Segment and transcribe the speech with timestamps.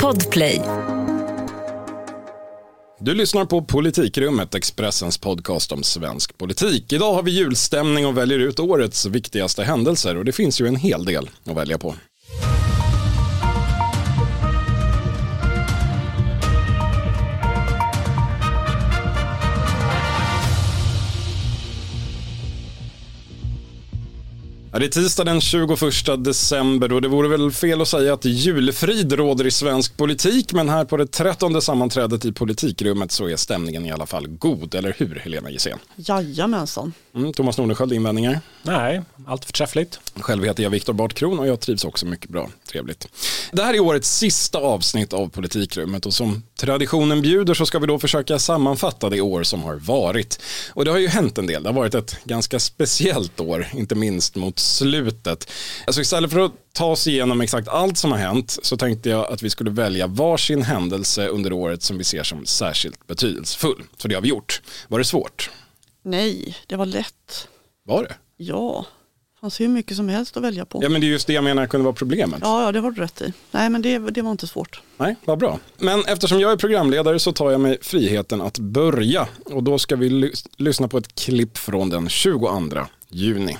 [0.00, 0.62] Podplay.
[3.00, 6.92] Du lyssnar på Politikrummet, Expressens podcast om svensk politik.
[6.92, 10.76] Idag har vi julstämning och väljer ut årets viktigaste händelser och det finns ju en
[10.76, 11.94] hel del att välja på.
[24.72, 25.68] Ja, det är tisdag den 21
[26.18, 30.68] december och det vore väl fel att säga att julfrid råder i svensk politik men
[30.68, 34.94] här på det trettonde sammanträdet i politikrummet så är stämningen i alla fall god, eller
[34.98, 35.78] hur Helena Gissén?
[35.96, 36.92] Jajamensan.
[37.14, 38.40] Mm, Thomas Nordenskjöld, invändningar?
[38.62, 40.00] Nej, allt förträffligt.
[40.14, 42.50] Själv heter jag Viktor Bartkron och jag trivs också mycket bra.
[42.70, 43.08] Trevligt.
[43.52, 47.86] Det här är årets sista avsnitt av Politikrummet och som traditionen bjuder så ska vi
[47.86, 50.40] då försöka sammanfatta det år som har varit.
[50.72, 51.62] Och det har ju hänt en del.
[51.62, 55.50] Det har varit ett ganska speciellt år, inte minst mot slutet.
[55.86, 59.32] Alltså istället för att ta oss igenom exakt allt som har hänt så tänkte jag
[59.32, 63.82] att vi skulle välja varsin händelse under året som vi ser som särskilt betydelsefull.
[63.96, 64.62] Så det har vi gjort.
[64.88, 65.50] Var det svårt?
[66.02, 67.48] Nej, det var lätt.
[67.84, 68.14] Var det?
[68.36, 68.86] Ja,
[69.34, 70.82] det fanns hur mycket som helst att välja på.
[70.82, 72.38] Ja men det är just det jag menar kunde vara problemet.
[72.42, 73.32] Ja, ja det har du rätt i.
[73.50, 74.82] Nej, men det, det var inte svårt.
[74.96, 75.58] Nej, vad bra.
[75.78, 79.28] Men eftersom jag är programledare så tar jag mig friheten att börja.
[79.44, 82.60] Och då ska vi ly- lyssna på ett klipp från den 22
[83.08, 83.56] juni.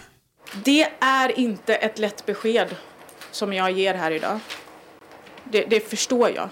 [0.64, 2.76] Det är inte ett lätt besked
[3.30, 4.40] som jag ger här idag.
[5.44, 6.48] Det, det förstår jag.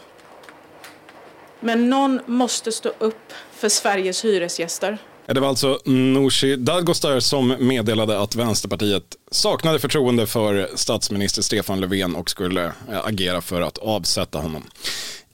[1.60, 4.98] Men någon måste stå upp för Sveriges hyresgäster.
[5.26, 12.16] Det var alltså Nooshi Dadgostar som meddelade att Vänsterpartiet saknade förtroende för statsminister Stefan Löfven
[12.16, 12.72] och skulle
[13.04, 14.64] agera för att avsätta honom.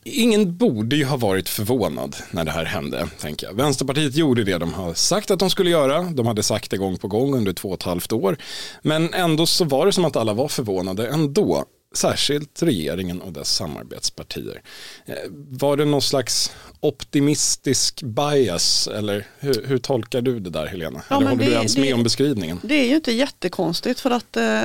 [0.07, 3.55] Ingen borde ju ha varit förvånad när det här hände, tänker jag.
[3.55, 6.03] Vänsterpartiet gjorde det de har sagt att de skulle göra.
[6.03, 8.37] De hade sagt det gång på gång under två och ett halvt år.
[8.83, 11.65] Men ändå så var det som att alla var förvånade ändå.
[11.95, 14.63] Särskilt regeringen och dess samarbetspartier.
[15.07, 16.53] Eh, var det någon slags
[16.85, 21.03] optimistisk bias eller hur, hur tolkar du det där Helena?
[21.11, 22.61] Ja, eller håller du det- ens det- med om beskrivningen?
[22.63, 24.63] Det är ju inte jättekonstigt för att eh,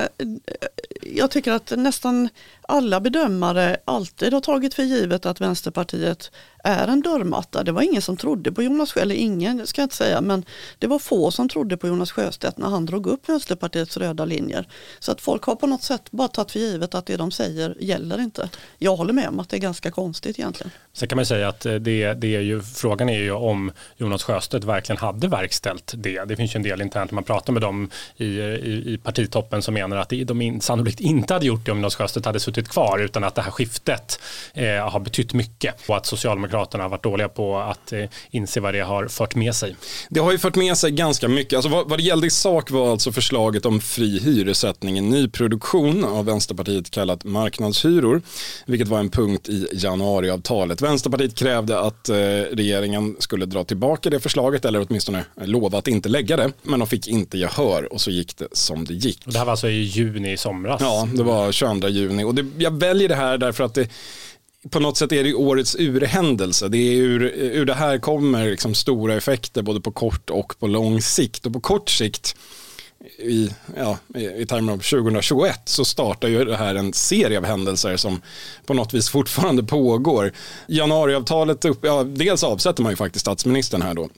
[1.02, 2.28] jag tycker att nästan
[2.62, 6.30] alla bedömare alltid har tagit för givet att Vänsterpartiet
[6.64, 7.62] är en dörrmatta.
[7.64, 10.44] Det var ingen som trodde på Jonas Sjöstedt, eller ingen ska jag inte säga, men
[10.78, 14.68] det var få som trodde på Jonas Sjöstedt när han drog upp Vänsterpartiets röda linjer.
[14.98, 17.76] Så att folk har på något sätt bara tagit för givet att det de säger
[17.80, 18.48] gäller inte.
[18.78, 20.70] Jag håller med om att det är ganska konstigt egentligen.
[20.92, 24.22] Sen kan man säga att eh, det, det är ju, frågan är ju om Jonas
[24.22, 26.24] Sjöstedt verkligen hade verkställt det.
[26.24, 29.74] Det finns ju en del internt, man pratar med dem i, i, i partitoppen som
[29.74, 32.68] menar att det, de in, sannolikt inte hade gjort det om Jonas Sjöstedt hade suttit
[32.68, 34.20] kvar utan att det här skiftet
[34.54, 38.74] eh, har betytt mycket och att Socialdemokraterna har varit dåliga på att eh, inse vad
[38.74, 39.76] det har fört med sig.
[40.08, 41.56] Det har ju fört med sig ganska mycket.
[41.56, 46.04] Alltså vad, vad det gällde i sak var alltså förslaget om fri hyressättning i nyproduktion
[46.04, 48.22] av Vänsterpartiet kallat marknadshyror,
[48.66, 50.80] vilket var en punkt i januariavtalet.
[50.90, 52.16] Vänsterpartiet krävde att eh,
[52.52, 56.88] regeringen skulle dra tillbaka det förslaget eller åtminstone lova att inte lägga det, men de
[56.88, 59.22] fick inte gehör och så gick det som det gick.
[59.26, 60.80] Och det här var alltså i juni i somras.
[60.80, 63.88] Ja, det var 22 juni och det, jag väljer det här därför att det
[64.70, 66.68] på något sätt är det årets urhändelse.
[66.68, 70.66] Det är ur, ur det här kommer liksom stora effekter både på kort och på
[70.66, 71.46] lång sikt.
[71.46, 72.36] Och på kort sikt
[73.18, 73.98] i, ja,
[74.38, 78.22] i, termer av 2021 så startar ju det här en serie av händelser som
[78.66, 80.32] på något vis fortfarande pågår.
[80.66, 84.08] Januariavtalet, upp, ja, dels avsätter man ju faktiskt statsministern här då.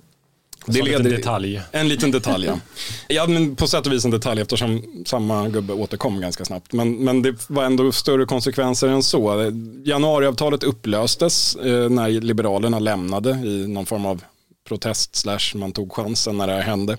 [0.67, 1.63] Det en detalj.
[1.73, 2.59] En liten detalj, ja.
[3.09, 6.73] ja men på sätt och vis en detalj eftersom samma gubbe återkom ganska snabbt.
[6.73, 9.53] Men, men det var ändå större konsekvenser än så.
[9.85, 14.23] Januariavtalet upplöstes eh, när Liberalerna lämnade i någon form av
[14.65, 16.97] protest slash man tog chansen när det här hände.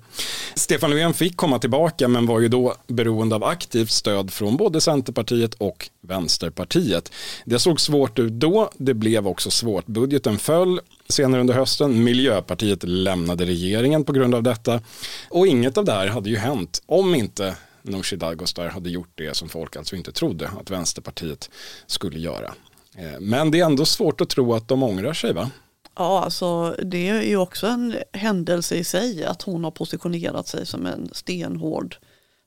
[0.56, 4.82] Stefan Löfven fick komma tillbaka men var ju då beroende av aktivt stöd från både
[4.82, 7.12] Centerpartiet och Vänsterpartiet.
[7.46, 9.86] Det såg svårt ut då, det blev också svårt.
[9.86, 10.80] Budgeten föll
[11.10, 14.82] senare under hösten, Miljöpartiet lämnade regeringen på grund av detta
[15.30, 19.36] och inget av det här hade ju hänt om inte Nooshi Dadgostar hade gjort det
[19.36, 21.50] som folk alltså inte trodde att Vänsterpartiet
[21.88, 22.54] skulle göra.
[22.98, 25.52] Eh, men det är ändå svårt att tro att de ångrar sig va?
[25.96, 30.66] Ja, alltså det är ju också en händelse i sig att hon har positionerat sig
[30.66, 31.96] som en stenhård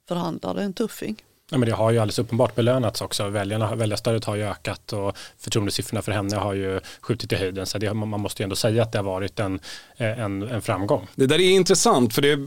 [0.09, 1.25] förhandlare, en tuffing.
[1.51, 3.29] Ja, men det har ju alldeles uppenbart belönats också.
[3.29, 7.67] Väljarna, väljarstödet har ju ökat och förtroendesiffrorna för henne har ju skjutit i höjden.
[7.67, 9.61] Så det, man måste ju ändå säga att det har varit en,
[9.97, 11.07] eh, en, en framgång.
[11.15, 12.39] Det där är intressant för det,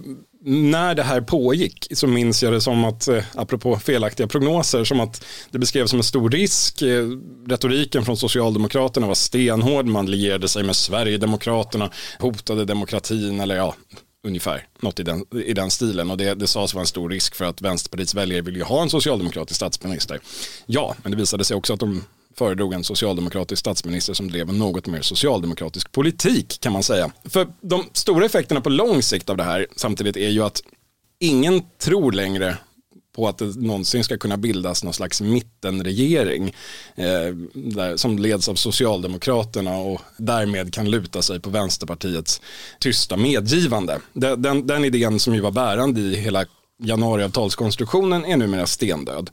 [0.46, 5.00] när det här pågick så minns jag det som att, eh, apropå felaktiga prognoser, som
[5.00, 6.82] att det beskrevs som en stor risk.
[6.82, 7.06] Eh,
[7.48, 13.76] retoriken från Socialdemokraterna var stenhård, man lierade sig med Sverigedemokraterna, hotade demokratin eller ja,
[14.28, 17.36] ungefär något i den, i den stilen och det, det sades vara en stor risk
[17.36, 20.20] för att Vänsterpartiets väljare vill ju ha en socialdemokratisk statsminister.
[20.66, 22.04] Ja, men det visade sig också att de
[22.36, 27.12] föredrog en socialdemokratisk statsminister som drev en något mer socialdemokratisk politik kan man säga.
[27.26, 30.62] För de stora effekterna på lång sikt av det här samtidigt är ju att
[31.20, 32.58] ingen tror längre
[33.20, 36.54] på att det någonsin ska kunna bildas någon slags mittenregering
[36.96, 42.42] eh, där, som leds av Socialdemokraterna och därmed kan luta sig på Vänsterpartiets
[42.80, 44.00] tysta medgivande.
[44.14, 46.46] Den, den, den idén som ju var bärande i hela
[46.80, 49.30] januariavtalskonstruktionen är numera stendöd.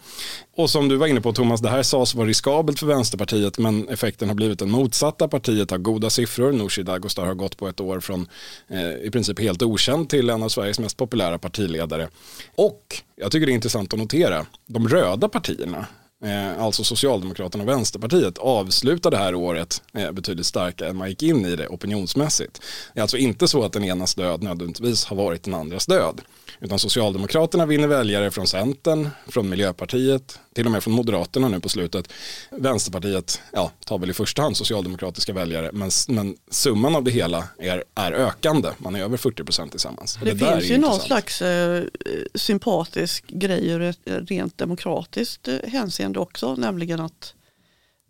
[0.56, 3.88] Och som du var inne på Thomas, det här sades vara riskabelt för Vänsterpartiet men
[3.88, 5.28] effekten har blivit den motsatta.
[5.28, 6.52] Partiet har goda siffror.
[6.52, 8.28] Nooshi Dadgostar har gått på ett år från
[8.69, 12.08] eh, i princip helt okänd till en av Sveriges mest populära partiledare.
[12.54, 15.87] Och jag tycker det är intressant att notera, de röda partierna
[16.59, 21.47] alltså Socialdemokraterna och Vänsterpartiet, avslutade det här året eh, betydligt starkare än man gick in
[21.47, 22.63] i det opinionsmässigt.
[22.95, 26.21] Det är alltså inte så att den enas död nödvändigtvis har varit den andras död.
[26.61, 31.69] Utan Socialdemokraterna vinner väljare från Centern, från Miljöpartiet, till och med från Moderaterna nu på
[31.69, 32.13] slutet.
[32.51, 37.45] Vänsterpartiet ja, tar väl i första hand socialdemokratiska väljare, men, men summan av det hela
[37.59, 38.69] är, är ökande.
[38.79, 40.19] Man är över 40 procent tillsammans.
[40.23, 41.85] Det, det finns ju någon slags eh,
[42.35, 47.35] sympatisk grej ur ett rent demokratiskt eh, hänseende också, nämligen att,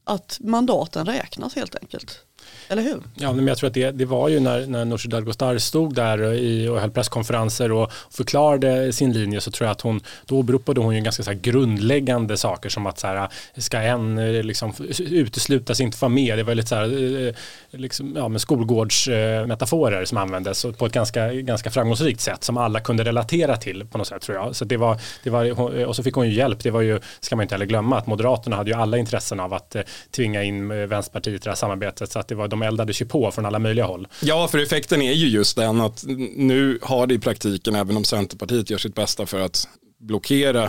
[0.04, 2.25] att mandaten räknas helt enkelt.
[2.68, 3.02] Eller hur?
[3.14, 6.32] Ja, men jag tror att det, det var ju när, när Nooshi Dadgostar stod där
[6.32, 10.80] i, och höll presskonferenser och förklarade sin linje så tror jag att hon, då åberopade
[10.80, 15.80] hon ju ganska så grundläggande saker som att så här, ska en eh, liksom uteslutas
[15.80, 16.38] inte vara med?
[16.38, 17.34] Det var lite så här, eh,
[17.70, 23.04] liksom, ja, med skolgårdsmetaforer som användes på ett ganska, ganska framgångsrikt sätt som alla kunde
[23.04, 24.56] relatera till på något sätt tror jag.
[24.56, 25.44] Så det var, det var,
[25.78, 27.98] eh, och så fick hon ju hjälp, det var ju, ska man inte heller glömma,
[27.98, 29.76] att Moderaterna hade ju alla intressen av att
[30.10, 33.30] tvinga in Vänsterpartiet i det här samarbetet så att det var, de eldades ju på
[33.30, 34.08] från alla möjliga håll.
[34.22, 36.04] Ja, för effekten är ju just den att
[36.36, 39.68] nu har det i praktiken, även om Centerpartiet gör sitt bästa för att
[39.98, 40.64] blockera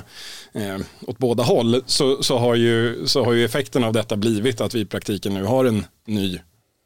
[0.53, 4.61] eh, åt båda håll, så, så, har ju, så har ju effekten av detta blivit
[4.61, 6.39] att vi i praktiken nu har en ny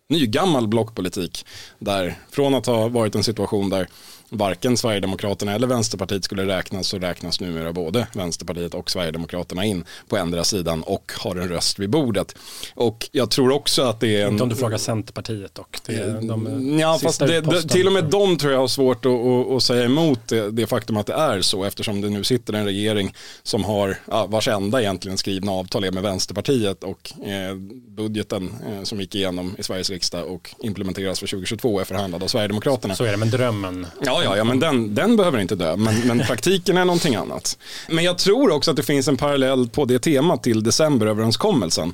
[0.09, 1.45] nygammal blockpolitik.
[1.79, 3.87] Där från att ha varit en situation där
[4.31, 10.17] varken Sverigedemokraterna eller Vänsterpartiet skulle räknas så räknas numera både Vänsterpartiet och Sverigedemokraterna in på
[10.17, 12.35] ändra sidan och har en röst vid bordet.
[12.73, 14.31] Och jag tror också att det är en...
[14.31, 18.37] Inte om du frågar Centerpartiet är de Ja, fast det, det, till och med de
[18.37, 21.41] tror jag har svårt att, att, att säga emot det, det, faktum att det är
[21.41, 23.13] så eftersom det nu sitter en regering
[23.43, 27.55] som har, ja, vars enda egentligen skrivna avtal är med Vänsterpartiet och eh,
[27.87, 32.27] budgeten eh, som gick igenom i Sveriges riksdag och implementeras för 2022 är förhandlad av
[32.27, 32.95] Sverigedemokraterna.
[32.95, 33.87] Så är det, men drömmen.
[34.05, 37.57] Ja, ja, ja, men den, den behöver inte dö, men, men praktiken är någonting annat.
[37.89, 41.93] Men jag tror också att det finns en parallell på det temat till decemberöverenskommelsen.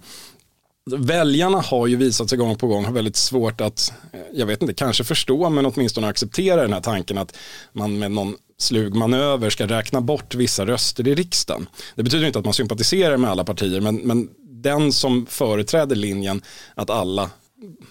[0.95, 3.93] Väljarna har ju visat sig gång på gång har väldigt svårt att,
[4.33, 7.35] jag vet inte, kanske förstå men åtminstone acceptera den här tanken att
[7.73, 11.69] man med någon slug manöver ska räkna bort vissa röster i riksdagen.
[11.95, 16.41] Det betyder inte att man sympatiserar med alla partier men, men den som företräder linjen
[16.75, 17.29] att alla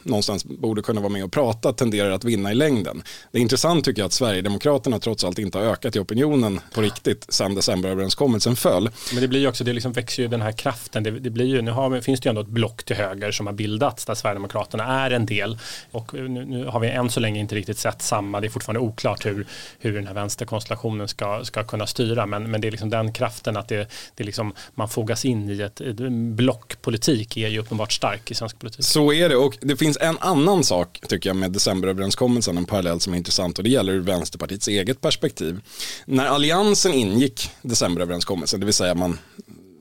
[0.03, 3.03] någonstans borde kunna vara med och prata tenderar att vinna i längden.
[3.33, 6.81] Det är intressant tycker jag att Sverigedemokraterna trots allt inte har ökat i opinionen på
[6.81, 8.91] riktigt sedan decemberöverenskommelsen föll.
[9.13, 11.03] Men det blir ju också, det liksom växer ju den här kraften.
[11.03, 13.47] Det, det blir ju, nu har, finns det ju ändå ett block till höger som
[13.47, 15.59] har bildats där Sverigedemokraterna är en del.
[15.91, 18.81] Och nu, nu, har vi än så länge inte riktigt sett samma, det är fortfarande
[18.81, 19.47] oklart hur,
[19.79, 22.27] hur den här vänsterkonstellationen ska, ska kunna styra.
[22.27, 25.61] Men, men det är liksom den kraften att det, det liksom, man fogas in i
[25.61, 28.85] ett, ett blockpolitik är ju uppenbart stark i svensk politik.
[28.85, 33.01] Så är det och det finns en annan sak tycker jag med decemberöverenskommelsen, en parallell
[33.01, 35.61] som är intressant och det gäller ur Vänsterpartiets eget perspektiv.
[36.05, 39.19] När alliansen ingick decemberöverenskommelsen, det vill säga man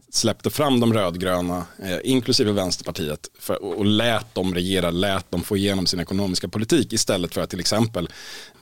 [0.10, 5.44] släppte fram de rödgröna, eh, inklusive Vänsterpartiet, för, och, och lät dem regera, lät dem
[5.44, 8.10] få igenom sin ekonomiska politik istället för att till exempel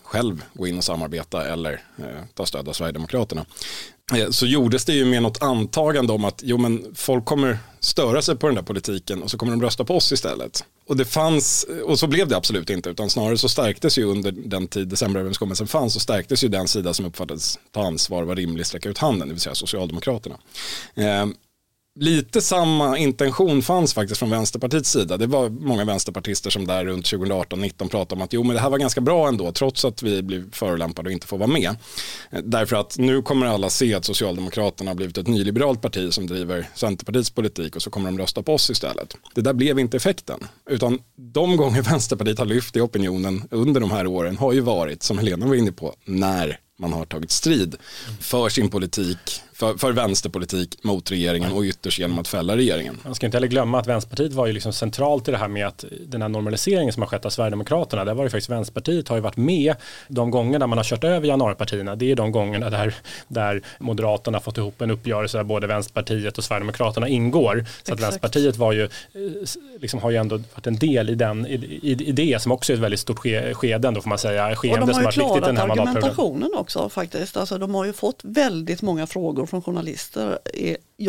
[0.03, 3.45] själv gå in och samarbeta eller eh, ta stöd av Sverigedemokraterna.
[4.11, 8.21] Eh, så gjordes det ju med något antagande om att jo, men folk kommer störa
[8.21, 10.63] sig på den där politiken och så kommer de rösta på oss istället.
[10.87, 14.31] Och det fanns, och så blev det absolut inte, utan snarare så stärktes ju under
[14.31, 18.65] den tid decemberöverenskommelsen fanns så stärktes ju den sida som uppfattades ta ansvar, var rimlig,
[18.65, 20.35] sträcka ut handen, det vill säga Socialdemokraterna.
[20.95, 21.25] Eh,
[21.95, 25.17] Lite samma intention fanns faktiskt från Vänsterpartiets sida.
[25.17, 28.69] Det var många vänsterpartister som där runt 2018-19 pratade om att jo men det här
[28.69, 31.75] var ganska bra ändå trots att vi blev förolämpade och inte får vara med.
[32.31, 36.27] Eh, därför att nu kommer alla se att Socialdemokraterna har blivit ett nyliberalt parti som
[36.27, 39.17] driver Centerpartiets politik och så kommer de rösta på oss istället.
[39.35, 40.39] Det där blev inte effekten.
[40.69, 45.03] Utan de gånger Vänsterpartiet har lyft i opinionen under de här åren har ju varit,
[45.03, 47.75] som Helena var inne på, när man har tagit strid
[48.19, 52.97] för sin politik, för, för vänsterpolitik mot regeringen och ytterst genom att fälla regeringen.
[53.03, 55.67] Man ska inte heller glömma att Vänsterpartiet var ju liksom centralt i det här med
[55.67, 59.15] att den här normaliseringen som har skett av Sverigedemokraterna, där var det faktiskt Vänsterpartiet har
[59.15, 59.75] ju varit med
[60.07, 61.95] de gångerna man har kört över januaripartierna.
[61.95, 62.95] Det är de gångerna där,
[63.27, 67.53] där Moderaterna fått ihop en uppgörelse där både Vänsterpartiet och Sverigedemokraterna ingår.
[67.55, 67.91] Så Exakt.
[67.91, 68.89] att Vänsterpartiet var ju,
[69.81, 72.73] liksom har ju ändå varit en del i, den, i, i, i det som också
[72.73, 74.55] är ett väldigt stort ske, skede ändå får man säga.
[74.55, 77.37] Skeende och de har ju klarat argumentationen också faktiskt.
[77.37, 80.39] Alltså, de har ju fått väldigt många frågor från journalister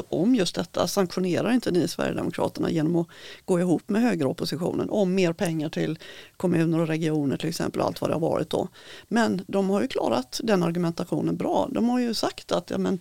[0.08, 0.86] om just detta.
[0.86, 3.06] Sanktionerar inte ni Sverigedemokraterna genom att
[3.44, 5.98] gå ihop med högeroppositionen om mer pengar till
[6.36, 8.68] kommuner och regioner till exempel och allt vad det har varit då.
[9.08, 11.68] Men de har ju klarat den argumentationen bra.
[11.72, 13.00] De har ju sagt att ja, men,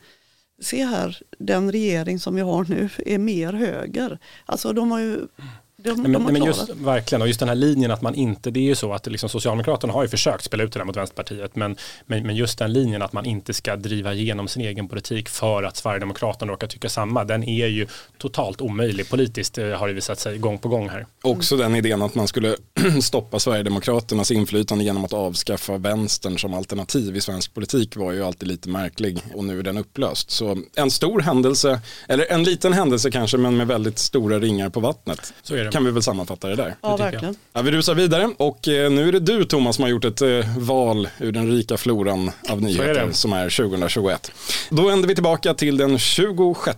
[0.62, 4.19] se här, den regering som vi har nu är mer höger.
[4.45, 5.27] Alltså de har ju
[5.83, 8.59] de, men, de men just, verkligen, och just den här linjen att man inte, det
[8.59, 11.55] är ju så att liksom Socialdemokraterna har ju försökt spela ut det där mot Vänsterpartiet,
[11.55, 15.29] men, men, men, just den linjen att man inte ska driva igenom sin egen politik
[15.29, 17.87] för att Sverigedemokraterna råkar tycka samma, den är ju
[18.17, 21.05] totalt omöjlig politiskt, det har det visat sig gång på gång här.
[21.23, 22.55] Också den idén att man skulle
[23.01, 28.47] stoppa Sverigedemokraternas inflytande genom att avskaffa vänstern som alternativ i svensk politik var ju alltid
[28.47, 30.31] lite märklig och nu är den upplöst.
[30.31, 34.79] Så en stor händelse, eller en liten händelse kanske, men med väldigt stora ringar på
[34.79, 35.33] vattnet.
[35.41, 36.75] Så är det kan vi väl sammanfatta det där.
[36.82, 37.36] Ja, verkligen.
[37.53, 40.22] Ja, vi rusar vidare och eh, nu är det du Thomas som har gjort ett
[40.22, 44.32] eh, val ur den rika floran av nyheter är som är 2021.
[44.70, 46.77] Då ändrar vi tillbaka till den 26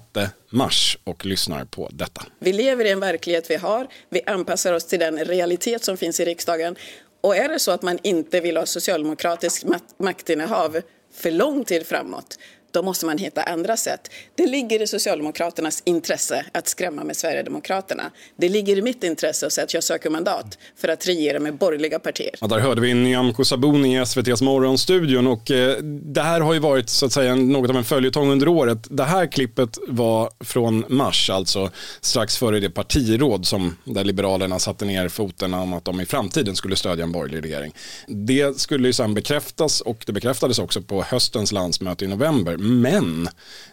[0.50, 2.22] mars och lyssnar på detta.
[2.40, 3.88] Vi lever i en verklighet vi har.
[4.10, 6.76] Vi anpassar oss till den realitet som finns i riksdagen.
[7.24, 9.64] Och är det så att man inte vill ha socialdemokratisk
[10.00, 10.82] maktinnehav
[11.14, 12.38] för lång tid framåt
[12.76, 14.12] då måste man hitta andra sätt.
[14.36, 18.04] Det ligger i Socialdemokraternas intresse att skrämma med Sverigedemokraterna.
[18.38, 21.58] Det ligger i mitt intresse att säga att jag söker mandat för att regera med
[21.58, 22.36] borgerliga partier.
[22.42, 26.60] Ja, där hörde vi Nyamko Sabuni i SVTs morgonstudion och eh, det här har ju
[26.60, 28.88] varit så att säga något av en följetong under året.
[28.90, 31.70] Det här klippet var från mars, alltså
[32.02, 36.56] strax före det partiråd som där Liberalerna satte ner foten om att de i framtiden
[36.56, 37.74] skulle stödja en borgerlig regering.
[38.08, 43.28] Det skulle ju sedan bekräftas och det bekräftades också på höstens landsmöte i november men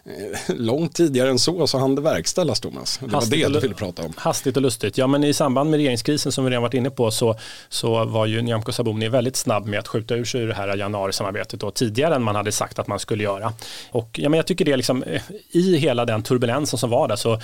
[0.05, 2.99] eh, långt tidigare än så så hann det verkställas Thomas.
[2.99, 4.13] Det hastigt var det du ville prata om.
[4.17, 4.99] Hastigt och lustigt.
[4.99, 7.37] Ja men i samband med regeringskrisen som vi redan varit inne på så,
[7.69, 11.61] så var ju Nyamko Sabuni väldigt snabb med att skjuta ur sig det här januarisamarbetet
[11.61, 13.53] då, tidigare än man hade sagt att man skulle göra.
[13.91, 17.17] Och ja, men jag tycker det liksom, eh, i hela den turbulensen som var där
[17.17, 17.41] så,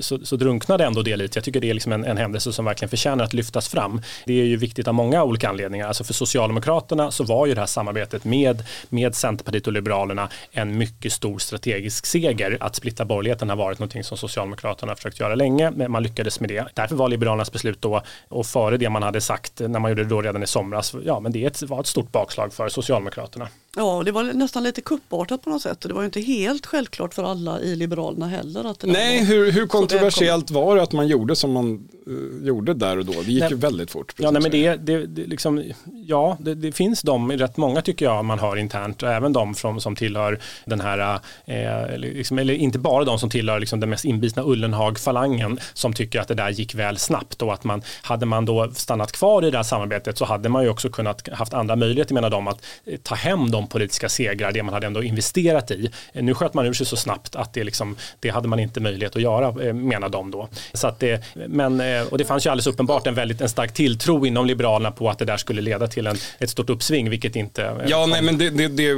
[0.00, 1.38] så, så drunknade ändå det lite.
[1.38, 4.02] Jag tycker det är liksom en, en händelse som verkligen förtjänar att lyftas fram.
[4.26, 5.88] Det är ju viktigt av många olika anledningar.
[5.88, 10.78] Alltså för Socialdemokraterna så var ju det här samarbetet med, med Centerpartiet och Liberalerna en
[10.80, 12.56] mycket stor strategisk seger.
[12.60, 16.40] Att splitta borgerligheten har varit någonting som Socialdemokraterna har försökt göra länge, men man lyckades
[16.40, 16.66] med det.
[16.74, 20.08] Därför var Liberalernas beslut då, och före det man hade sagt när man gjorde det
[20.08, 23.48] då redan i somras, ja men det var ett stort bakslag för Socialdemokraterna.
[23.76, 26.66] Ja, det var nästan lite kuppartat på något sätt och det var ju inte helt
[26.66, 28.64] självklart för alla i Liberalerna heller.
[28.64, 32.98] Att Nej, hur, hur kontroversiellt var det att man gjorde som man uh, gjorde där
[32.98, 33.12] och då?
[33.12, 34.14] Det gick nej, ju väldigt fort.
[34.16, 35.64] Ja, nej, men det, det, det, liksom,
[36.06, 39.54] ja det, det, finns de, rätt många tycker jag man hör internt, och även de
[39.54, 43.90] från, som tillhör den här, eh, liksom, eller inte bara de som tillhör liksom, den
[43.90, 48.26] mest inbitna Ullenhag-falangen som tycker att det där gick väl snabbt och att man, hade
[48.26, 51.54] man då stannat kvar i det här samarbetet så hade man ju också kunnat haft
[51.54, 55.02] andra möjligheter menar de att eh, ta hem de politiska segrar, det man hade ändå
[55.02, 55.90] investerat i.
[56.12, 58.80] Eh, nu sköt man ur sig så snabbt att det, liksom, det hade man inte
[58.80, 60.48] möjlighet att göra eh, menar de då.
[60.72, 63.74] Så att det, men, eh, och det fanns ju alldeles uppenbart en väldigt en stark
[63.74, 67.36] tilltro inom Liberalerna på att det där skulle leda till en, ett stort uppsving, vilket
[67.36, 67.84] inte...
[67.86, 68.96] Ja, nej men det, det, det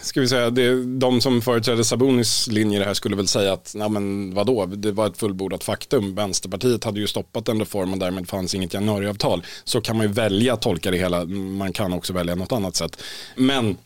[0.00, 3.88] ska vi säga, det, de som företräder Sabonis linje här skulle väl säga att, nej
[3.88, 6.14] men vadå, det var ett fullbordat faktum.
[6.14, 9.42] Vänsterpartiet hade ju stoppat en reform och därmed fanns inget januariavtal.
[9.64, 12.76] Så kan man ju välja att tolka det hela, man kan också välja något annat
[12.76, 13.02] sätt.
[13.36, 13.76] Men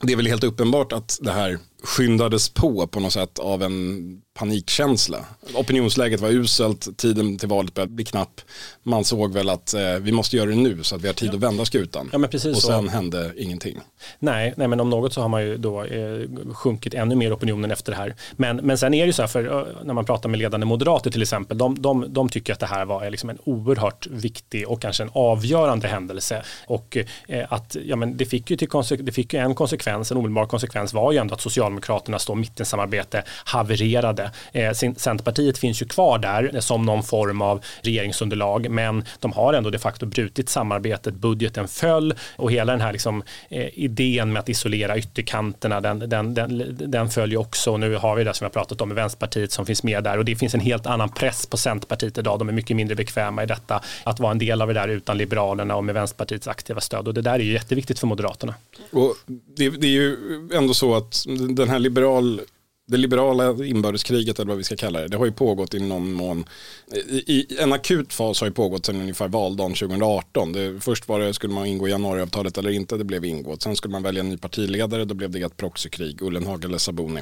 [0.00, 4.22] det är väl helt uppenbart att det här skyndades på på något sätt av en
[4.38, 5.18] panikkänsla.
[5.54, 8.40] Opinionsläget var uselt, tiden till valet började bli knapp.
[8.82, 11.28] Man såg väl att eh, vi måste göra det nu så att vi har tid
[11.28, 11.34] ja.
[11.34, 12.08] att vända skutan.
[12.12, 12.90] Ja, men precis och sen så.
[12.90, 13.78] hände ingenting.
[14.18, 16.20] Nej, nej, men om något så har man ju då eh,
[16.52, 18.14] sjunkit ännu mer opinionen efter det här.
[18.32, 21.10] Men, men sen är det ju så här, för när man pratar med ledande moderater
[21.10, 24.82] till exempel, de, de, de tycker att det här var liksom en oerhört viktig och
[24.82, 26.42] kanske en avgörande händelse.
[26.66, 26.96] Och
[27.28, 28.68] eh, att, ja men det fick ju till
[28.98, 33.22] det fick ju en konsekvens, en omedelbar konsekvens var ju ändå att Socialdemokraternas då mittensamarbete
[33.44, 34.30] havererade.
[34.52, 39.54] Eh, Centerpartiet finns ju kvar där eh, som någon form av regeringsunderlag men de har
[39.54, 44.40] ändå de facto brutit samarbetet, budgeten föll och hela den här liksom, eh, idén med
[44.40, 47.72] att isolera ytterkanterna den, den, den, den följer också.
[47.72, 50.18] Och nu har vi det som jag pratat om med Vänsterpartiet som finns med där
[50.18, 53.42] och det finns en helt annan press på Centerpartiet idag, de är mycket mindre bekväma
[53.42, 56.80] i detta att vara en del av det där utan Liberalerna och med Vänsterpartiets aktiva
[56.80, 57.08] stöd.
[57.08, 58.54] Och det där är ju jätteviktigt för Moderaterna.
[58.90, 59.14] Och
[59.56, 60.16] det, det är ju
[60.54, 61.24] ändå så att
[61.58, 62.40] den här liberal
[62.88, 66.12] det liberala inbördeskriget eller vad vi ska kalla det, det har ju pågått i någon
[66.12, 66.44] mån.
[66.92, 70.52] I, i en akut fas har ju pågått sedan ungefär valdagen 2018.
[70.52, 73.62] Det, först var det, skulle man ingå i januariavtalet eller inte, det blev ingått.
[73.62, 77.20] Sen skulle man välja en ny partiledare, då blev det ett proxykrig, Ullenhag eller Sabuni.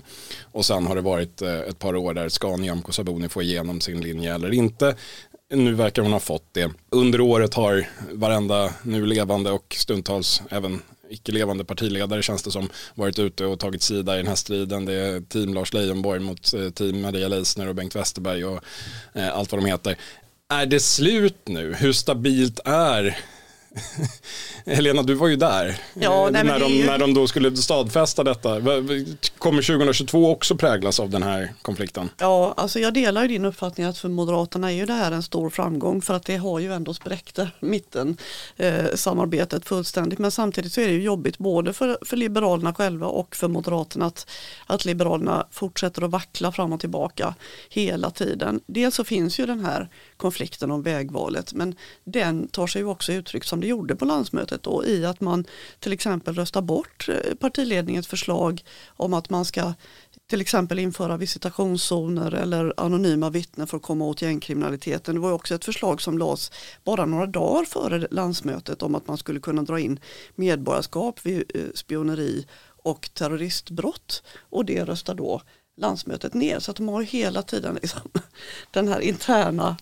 [0.52, 3.81] Och sen har det varit eh, ett par år där ska Nyamko Sabuni få igenom
[3.81, 4.97] sin linje eller inte.
[5.50, 6.71] Nu verkar hon ha fått det.
[6.90, 13.18] Under året har varenda nu levande och stundtals även icke-levande partiledare känns det som varit
[13.18, 14.84] ute och tagit sida i den här striden.
[14.84, 18.64] Det är team Lars Leijonborg mot eh, team Maria Leisner och Bengt Westerberg och
[19.12, 19.96] eh, allt vad de heter.
[20.48, 21.75] Är det slut nu?
[21.75, 23.18] Hur stabilt är
[24.66, 25.80] Helena, du var ju där.
[25.95, 26.87] Ja, nej, när, de, ju...
[26.87, 28.61] när de då skulle stadfästa detta.
[29.38, 32.11] Kommer 2022 också präglas av den här konflikten?
[32.18, 35.23] Ja, alltså jag delar ju din uppfattning att för Moderaterna är ju det här en
[35.23, 38.16] stor framgång för att det har ju ändå spräckt mitten
[38.56, 40.18] eh, samarbetet fullständigt.
[40.18, 44.06] Men samtidigt så är det ju jobbigt både för, för Liberalerna själva och för Moderaterna
[44.06, 44.30] att,
[44.66, 47.35] att Liberalerna fortsätter att vackla fram och tillbaka
[47.71, 48.61] hela tiden.
[48.66, 53.12] Dels så finns ju den här konflikten om vägvalet men den tar sig ju också
[53.12, 55.44] uttryck som det gjorde på landsmötet då, i att man
[55.78, 59.73] till exempel röstar bort eh, partiledningens förslag om att man ska
[60.26, 65.14] till exempel införa visitationszoner eller anonyma vittnen för att komma åt gängkriminaliteten.
[65.14, 66.50] Det var också ett förslag som lades
[66.85, 70.00] bara några dagar före landsmötet om att man skulle kunna dra in
[70.35, 72.46] medborgarskap vid eh, spioneri
[72.82, 75.42] och terroristbrott och det röstar då
[75.76, 76.59] landsmötet ner.
[76.59, 78.00] Så att de har hela tiden liksom
[78.71, 79.76] den här interna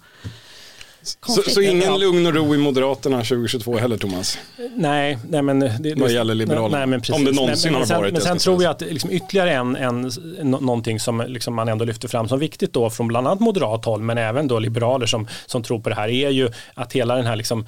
[1.05, 4.39] så, så, ingen lugn och ro i Moderaterna 2022 heller Thomas?
[4.77, 5.61] Nej, nej men...
[5.61, 6.87] Det, Vad gäller Liberalerna?
[6.87, 9.53] Nej, Om det någonsin men, har sen, varit Men sen tror jag att liksom ytterligare
[9.53, 10.11] en, en,
[10.41, 14.03] någonting som liksom man ändå lyfter fram som viktigt då från bland annat moderat håll
[14.03, 17.27] men även då liberaler som, som tror på det här är ju att hela den
[17.27, 17.67] här liksom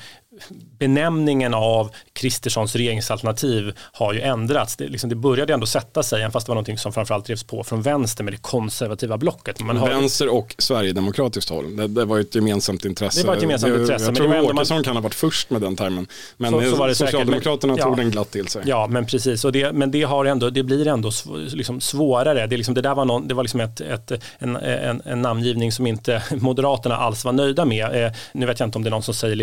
[0.79, 4.77] benämningen av Kristerssons regeringsalternativ har ju ändrats.
[4.77, 7.45] Det, liksom, det började ändå sätta sig, även fast det var någonting som framförallt drevs
[7.45, 9.61] på från vänster med det konservativa blocket.
[9.61, 9.89] Man har...
[9.89, 11.77] Vänster och Sverigedemokratiskt håll.
[11.77, 13.21] Det, det, var ett gemensamt intresse.
[13.21, 14.05] Det var ett gemensamt det, intresse.
[14.05, 14.85] Jag tror men Åkesson man...
[14.85, 16.07] kan ha varit först med den termen.
[16.37, 18.63] Men så, så Socialdemokraterna men, tog den glatt till sig.
[18.67, 19.45] Ja, men precis.
[19.45, 22.47] Och det, men det, har ändå, det blir ändå liksom svårare.
[22.47, 25.73] Det, liksom, det där var, någon, det var liksom ett, ett, en, en, en namngivning
[25.73, 28.05] som inte Moderaterna alls var nöjda med.
[28.05, 29.37] Eh, nu vet jag inte om det är någon som säger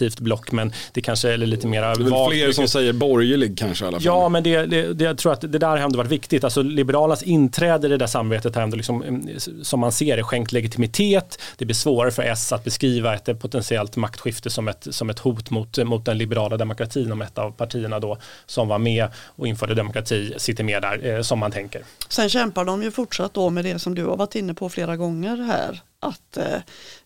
[0.00, 3.84] liberalkonservativt block, men det kanske är lite mer Det är fler som säger borgerlig kanske
[3.84, 4.04] i alla fall.
[4.04, 6.44] Ja, men det, det, det, jag tror att det där har ändå varit viktigt.
[6.44, 9.28] Alltså Liberalernas inträde i det där samarbetet har ändå, liksom, mm,
[9.62, 11.38] som man ser det, skänkt legitimitet.
[11.58, 15.50] Det blir svårare för S att beskriva ett potentiellt maktskifte som ett, som ett hot
[15.50, 19.74] mot, mot den liberala demokratin om ett av partierna då som var med och införde
[19.74, 21.82] demokrati sitter med där eh, som man tänker.
[22.08, 24.96] Sen kämpar de ju fortsatt då med det som du har varit inne på flera
[24.96, 26.44] gånger här att eh,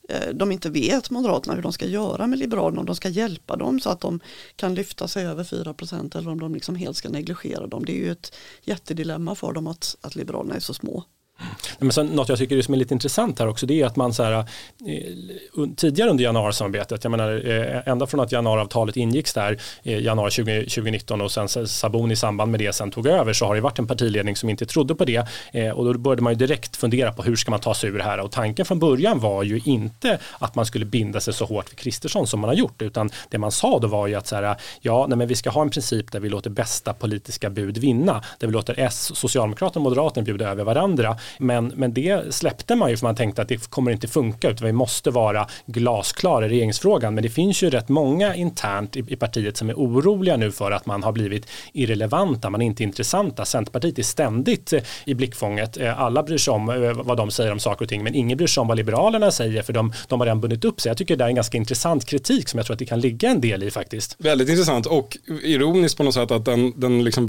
[0.09, 3.57] Eh, de inte vet Moderaterna hur de ska göra med Liberalerna, om de ska hjälpa
[3.57, 4.21] dem så att de
[4.57, 7.85] kan lyfta sig över 4% eller om de liksom helt ska negligera dem.
[7.85, 11.05] Det är ju ett jättedilemma för dem att, att Liberalerna är så små.
[11.79, 13.97] Men sen, något jag tycker är som är lite intressant här också det är att
[13.97, 14.45] man så här, eh,
[15.77, 20.61] tidigare under januarisamarbetet, jag menar eh, ända från att januariavtalet ingicks där i januari 20,
[20.61, 23.79] 2019 och sen Sabon i samband med det sen tog över så har det varit
[23.79, 25.27] en partiledning som inte trodde på det
[25.75, 28.05] och då började man ju direkt fundera på hur ska man ta sig ur det
[28.05, 31.73] här och tanken från början var ju inte att man skulle binda sig så hårt
[31.73, 34.37] vid Kristersson som man har gjort utan det man sa då var ju att så
[34.37, 37.79] här, ja nej, men vi ska ha en princip där vi låter bästa politiska bud
[37.79, 42.77] vinna där vi låter S, Socialdemokraterna och Moderaterna bjuda över varandra men, men det släppte
[42.77, 46.47] man ju för man tänkte att det kommer inte funka utan vi måste vara glasklara
[46.47, 47.15] i regeringsfrågan.
[47.15, 50.71] Men det finns ju rätt många internt i, i partiet som är oroliga nu för
[50.71, 53.45] att man har blivit irrelevanta, man är inte intressanta.
[53.45, 55.77] Centerpartiet är ständigt eh, i blickfånget.
[55.77, 58.39] Eh, alla bryr sig om eh, vad de säger om saker och ting men ingen
[58.39, 60.91] bryr sig om vad Liberalerna säger för de, de har redan bundit upp sig.
[60.91, 63.31] Jag tycker det är en ganska intressant kritik som jag tror att det kan ligga
[63.31, 64.17] en del i faktiskt.
[64.19, 67.29] Väldigt intressant och ironiskt på något sätt att den, den liksom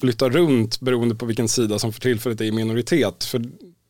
[0.00, 3.24] flytta runt beroende på vilken sida som för tillfället är i minoritet.
[3.24, 3.42] För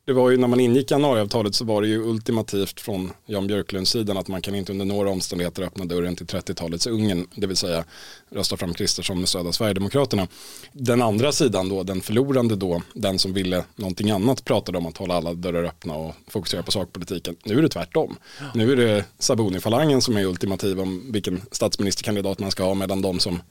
[0.07, 3.91] det var ju när man ingick januariavtalet så var det ju ultimativt från Jan Björklunds
[3.91, 7.57] sidan att man kan inte under några omständigheter öppna dörren till 30-talets Ungern, det vill
[7.57, 7.83] säga
[8.29, 10.27] rösta fram Kristersson med stöd av Sverigedemokraterna.
[10.71, 14.97] Den andra sidan då, den förlorande då, den som ville någonting annat pratade om att
[14.97, 17.35] hålla alla dörrar öppna och fokusera på sakpolitiken.
[17.43, 18.15] Nu är det tvärtom.
[18.53, 23.19] Nu är det Sabuni-falangen som är ultimativ om vilken statsministerkandidat man ska ha medan de
[23.19, 23.41] som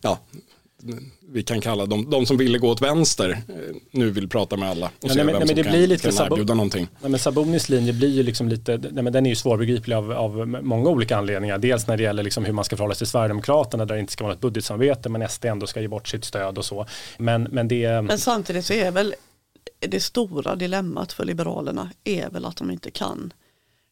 [0.00, 0.18] ja,
[1.32, 4.70] vi kan kalla dem, de som ville gå åt vänster, eh, nu vill prata med
[4.70, 6.34] alla och Ja, se nej, vem nej, men som det kan, blir lite kan sabo-
[6.34, 6.88] erbjuda någonting.
[7.00, 10.12] Nej, men Sabonis linje blir ju liksom lite, nej, men den är ju svårbegriplig av,
[10.12, 11.58] av många olika anledningar.
[11.58, 14.12] Dels när det gäller liksom hur man ska förhålla sig till Sverigedemokraterna där det inte
[14.12, 16.86] ska vara ett budgetsamarbete men SD ändå ska ge bort sitt stöd och så.
[17.18, 19.14] Men, men det, Men samtidigt så är väl
[19.88, 23.32] det stora dilemmat för Liberalerna är väl att de inte kan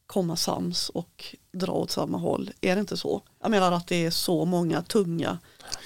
[0.07, 2.51] komma sams och dra åt samma håll.
[2.61, 3.23] Är det inte så?
[3.43, 5.39] Jag menar att det är så många tunga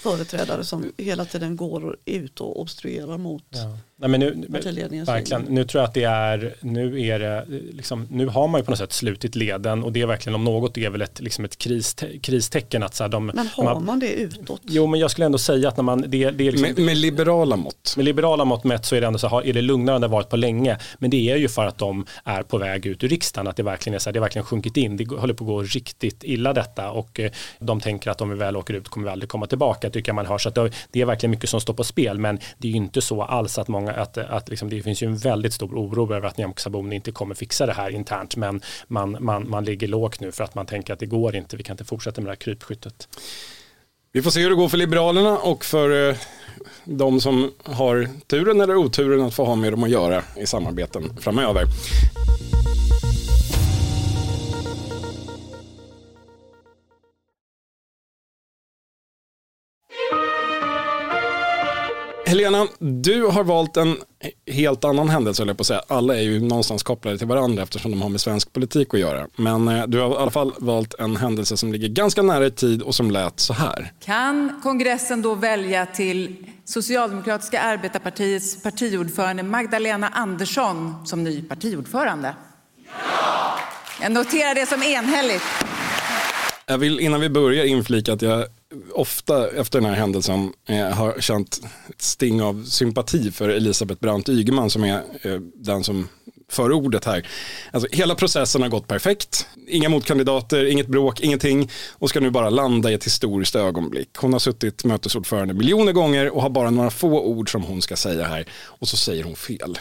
[0.03, 3.79] företrädare som hela tiden går ut och obstruerar mot Ja.
[4.03, 8.07] Nej, men nu, partiledningens verkligen, nu tror jag att det är, nu är det, liksom,
[8.11, 10.79] nu har man ju på något sätt slutit leden och det är verkligen om något
[10.79, 14.13] är väl ett, liksom ett kris, kristecken att så här, de, Men har man det
[14.13, 14.61] utåt?
[14.65, 16.97] Jo men jag skulle ändå säga att när man, det, det är liksom, Med, med
[16.97, 17.95] liberala mått.
[17.97, 20.09] Med liberala mått mätt så är det ändå så här, är det lugnare än det
[20.09, 20.79] varit på länge.
[20.99, 23.63] Men det är ju för att de är på väg ut ur riksdagen, att det
[23.63, 24.97] verkligen är så här, det har verkligen sjunkit in.
[24.97, 28.37] Det håller på att gå riktigt illa detta och eh, de tänker att om vi
[28.37, 30.39] väl åker ut kommer vi aldrig komma tillbaka, tycker jag man hör.
[30.39, 30.55] Så att
[30.91, 33.59] det, är verkligen mycket som står på spel, men det är ju inte så alls
[33.59, 36.61] att många, att, att liksom, det finns ju en väldigt stor oro över att Nyamko
[36.61, 40.45] Sabuni inte kommer fixa det här internt, men man, man, man ligger lågt nu för
[40.45, 43.09] att man tänker att det går inte, vi kan inte fortsätta med det här krypskyttet.
[44.15, 46.17] Vi får se hur det går för Liberalerna och för eh,
[46.85, 51.17] de som har turen eller oturen att få ha med dem att göra i samarbeten
[51.21, 51.65] framöver.
[62.33, 63.97] Helena, du har valt en
[64.47, 65.83] helt annan händelse, höll jag på att säga.
[65.89, 69.27] Alla är ju någonstans kopplade till varandra eftersom de har med svensk politik att göra.
[69.37, 72.51] Men eh, du har i alla fall valt en händelse som ligger ganska nära i
[72.51, 73.93] tid och som lät så här.
[74.05, 82.35] Kan kongressen då välja till Socialdemokratiska arbetarpartiets partiordförande Magdalena Andersson som ny partiordförande?
[82.87, 83.59] Ja!
[84.03, 85.45] Jag noterar det som enhälligt.
[86.67, 88.45] Jag vill innan vi börjar inflika att jag
[88.93, 94.29] ofta efter den här händelsen eh, har känt ett sting av sympati för Elisabeth Brandt
[94.29, 96.09] Ygeman som är eh, den som
[96.53, 97.27] för ordet här.
[97.71, 99.47] Alltså, hela processen har gått perfekt.
[99.69, 104.17] Inga motkandidater, inget bråk, ingenting och ska nu bara landa i ett historiskt ögonblick.
[104.17, 107.97] Hon har suttit mötesordförande miljoner gånger och har bara några få ord som hon ska
[107.97, 109.79] säga här och så säger hon fel.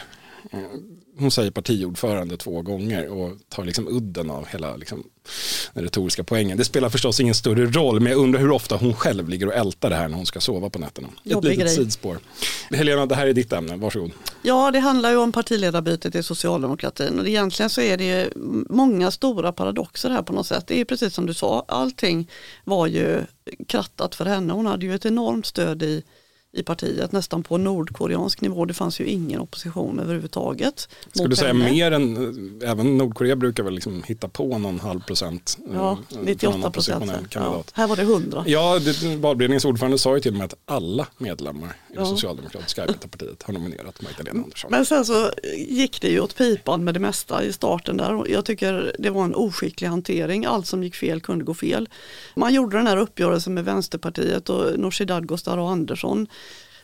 [1.18, 5.04] Hon säger partiordförande två gånger och tar liksom udden av hela liksom,
[5.74, 6.58] den retoriska poängen.
[6.58, 9.54] Det spelar förstås ingen större roll, men jag undrar hur ofta hon själv ligger och
[9.54, 11.08] ältar det här när hon ska sova på nätterna.
[11.08, 11.76] Ett Jobbig litet grej.
[11.76, 12.20] sidspår.
[12.70, 14.12] Helena, det här är ditt ämne, varsågod.
[14.42, 18.30] Ja, det handlar ju om partiledarbytet i socialdemokratin och egentligen så är det ju
[18.70, 20.68] många stora paradoxer här på något sätt.
[20.68, 22.30] Det är precis som du sa, allting
[22.64, 23.22] var ju
[23.68, 24.54] krattat för henne.
[24.54, 26.04] Hon hade ju ett enormt stöd i,
[26.54, 28.66] i partiet, nästan på nordkoreansk nivå.
[28.66, 30.90] Det fanns ju ingen opposition överhuvudtaget.
[31.14, 31.72] Ska mot du säga henne.
[31.72, 35.58] mer än, även Nordkorea brukar väl liksom hitta på någon halv procent.
[35.70, 37.12] eh, Ja, för någon 98 procent.
[37.36, 38.44] Ja, här var det 100.
[38.48, 42.06] Ja, det, valberedningens ordförande sa ju till och med att alla medlemmar i det Ja.
[42.06, 44.72] socialdemokratiska arbetarpartiet har nominerat Magdalena Andersson.
[44.72, 48.26] Men sen så gick det ju åt pipan med det mesta i starten där.
[48.30, 50.46] Jag tycker det var en oskicklig hantering.
[50.46, 51.90] Allt som gick fel kunde gå fel.
[52.36, 56.28] Man gjorde den här uppgörelsen med Vänsterpartiet och Nooshi Dadgostar och Andersson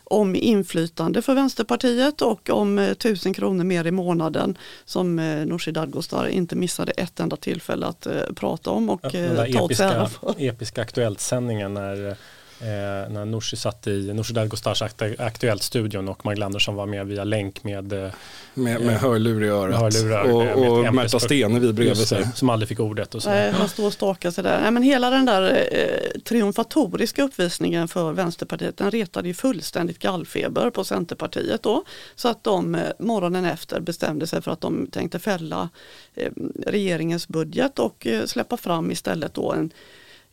[0.09, 5.71] om inflytande för Vänsterpartiet och om eh, 1000 kronor mer i månaden som eh, Nooshi
[5.71, 9.85] Dadgostar inte missade ett enda tillfälle att eh, prata om och där ta åt sig
[9.85, 10.35] ära episka, för.
[10.37, 12.17] episka Aktuellt-sändningen när,
[12.61, 17.23] eh, när Nooshi satt i Nooshi Dadgostars Aktu- Aktuellt-studion och Magdalena Andersson var med via
[17.23, 18.11] länk med, eh,
[18.53, 21.19] Med, med hörlur i örat eh, med och, och ett Märta.
[21.19, 22.27] Stenevi bredvid sig.
[22.35, 23.15] som aldrig fick ordet.
[23.15, 23.29] Och så.
[23.29, 24.61] Nej, han står och stakar sig där.
[24.61, 30.69] Nej, men hela den där eh, triumfatoriska uppvisningen för Vänsterpartiet den retade ju fullständigt gallfeber
[30.69, 31.83] på Centerpartiet då.
[32.15, 35.69] Så att de eh, morgonen efter bestämde sig för att de tänkte fälla
[36.15, 36.31] eh,
[36.65, 39.71] regeringens budget och eh, släppa fram istället då en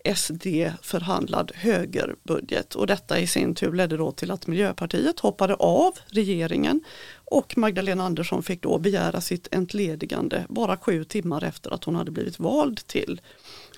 [0.05, 2.75] SD-förhandlad högerbudget.
[2.75, 6.81] Och detta i sin tur ledde då till att Miljöpartiet hoppade av regeringen.
[7.25, 12.11] Och Magdalena Andersson fick då begära sitt entledigande bara sju timmar efter att hon hade
[12.11, 13.21] blivit vald till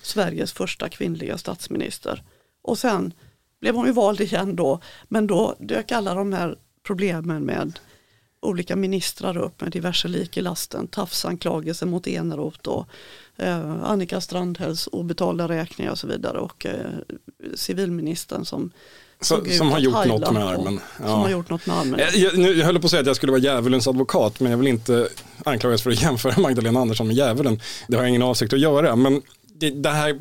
[0.01, 2.23] Sveriges första kvinnliga statsminister.
[2.63, 3.13] Och sen
[3.61, 7.79] blev hon ju vald igen då, men då dök alla de här problemen med
[8.39, 12.87] olika ministrar upp med diverse lik i lasten, tafsanklagelser mot Eneroth och
[13.37, 16.91] eh, Annika Strandhälls obetalda räkningar och så vidare och eh,
[17.55, 18.71] civilministern som
[19.21, 20.79] Så, som har gjort något med armen.
[20.97, 21.99] Som har gjort något med armen.
[21.99, 24.51] Jag, jag, nu, jag höll på att säga att jag skulle vara djävulens advokat men
[24.51, 25.07] jag vill inte
[25.45, 27.61] anklagas för att jämföra Magdalena Andersson med djävulen.
[27.87, 29.21] Det har jag ingen avsikt att göra men
[29.59, 30.19] det, det här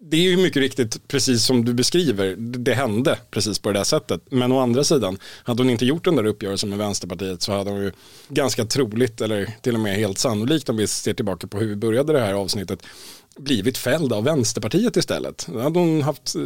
[0.00, 3.84] det är ju mycket riktigt precis som du beskriver, det hände precis på det där
[3.84, 4.20] sättet.
[4.30, 7.70] Men å andra sidan, hade hon inte gjort den där uppgörelsen med Vänsterpartiet så hade
[7.70, 7.92] hon ju
[8.28, 11.76] ganska troligt, eller till och med helt sannolikt om vi ser tillbaka på hur vi
[11.76, 12.82] började det här avsnittet,
[13.36, 15.46] blivit fälld av Vänsterpartiet istället.
[15.52, 16.42] Då hade hon haft, eh,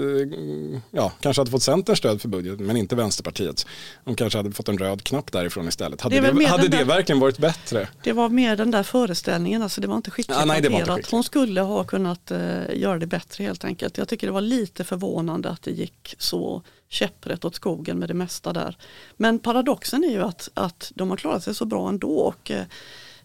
[0.91, 3.67] ja, kanske hade fått Centerns stöd för budgeten men inte Vänsterpartiets.
[4.05, 6.01] Hon kanske hade fått en röd knapp därifrån istället.
[6.01, 7.89] Hade det, det hade det där, verkligen varit bättre?
[8.03, 10.79] Det var mer den där föreställningen, alltså det var inte skickligt ja, nej, det var
[10.79, 11.11] inte skickligt.
[11.11, 12.39] Hon skulle ha kunnat uh,
[12.77, 13.99] göra det bättre helt enkelt.
[13.99, 18.15] Jag tycker det var lite förvånande att det gick så käpprätt åt skogen med det
[18.15, 18.77] mesta där.
[19.17, 22.19] Men paradoxen är ju att, att de har klarat sig så bra ändå.
[22.19, 22.63] Och, uh,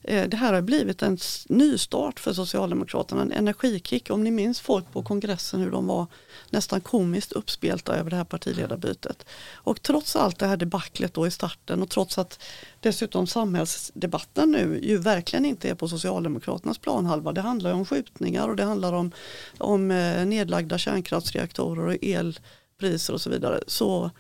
[0.04, 1.18] Eh, det här har blivit en
[1.50, 4.10] nystart för Socialdemokraterna, en energikick.
[4.10, 6.08] Om ni minns folk på kongressen hur de var
[6.50, 9.26] nästan komiskt uppspelta över det här partiledarbytet.
[9.54, 12.44] Och trots allt det här debaclet då i starten och trots att
[12.80, 17.32] dessutom samhällsdebatten nu ju verkligen inte är på Socialdemokraternas planhalva.
[17.32, 19.12] Det handlar om skjutningar och det handlar om,
[19.58, 23.60] om eh, nedlagda kärnkraftsreaktorer och elpriser och så vidare.
[23.68, 24.12] Så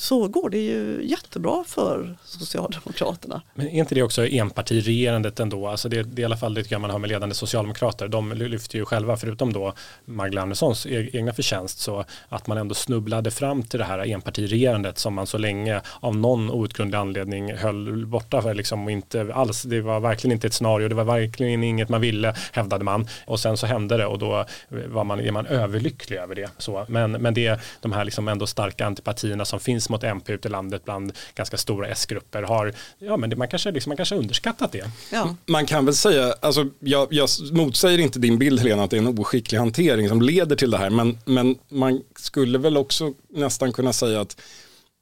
[0.00, 3.42] så går det ju jättebra för Socialdemokraterna.
[3.54, 5.68] Men är inte det också enpartiregerandet ändå?
[5.68, 8.08] Alltså det, det är i alla fall det man har med ledande socialdemokrater.
[8.08, 9.72] De lyfter ju själva, förutom då
[10.04, 14.98] Magdalena Anderssons e-, egna förtjänst, så att man ändå snubblade fram till det här enpartiregerandet
[14.98, 19.62] som man så länge av någon outgrundlig anledning höll borta för liksom, och inte alls,
[19.62, 23.08] det var verkligen inte ett scenario, det var verkligen inget man ville, hävdade man.
[23.26, 26.50] Och sen så hände det och då var man, är man överlycklig över det.
[26.58, 30.32] Så, men, men det är de här liksom ändå starka antipatierna som finns mot MP
[30.32, 33.96] ute i landet bland ganska stora S-grupper har, ja men det, man kanske liksom, man
[33.96, 34.90] kanske underskattat det.
[35.12, 35.36] Ja.
[35.46, 39.02] Man kan väl säga, alltså jag, jag motsäger inte din bild Helena att det är
[39.02, 43.72] en oskicklig hantering som leder till det här, men, men man skulle väl också nästan
[43.72, 44.36] kunna säga att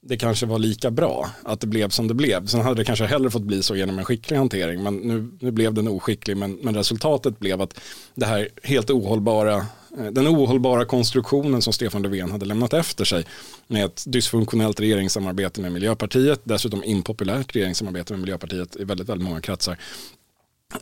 [0.08, 2.46] det kanske var lika bra att det blev som det blev.
[2.46, 4.82] Sen hade det kanske hellre fått bli så genom en skicklig hantering.
[4.82, 6.36] Men nu, nu blev den oskicklig.
[6.36, 7.80] Men, men resultatet blev att
[8.14, 13.24] det här helt ohållbara Eh, den ohållbara konstruktionen som Stefan Löfven hade lämnat efter sig
[13.66, 19.40] med ett dysfunktionellt regeringssamarbete med Miljöpartiet, dessutom impopulärt regeringssamarbete med Miljöpartiet i väldigt, väldigt många
[19.40, 19.78] kretsar.